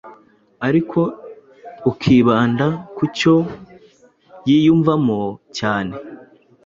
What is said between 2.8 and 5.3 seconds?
ku cyo yiyumvamo